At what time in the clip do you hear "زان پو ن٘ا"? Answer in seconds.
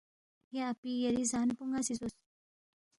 1.31-1.79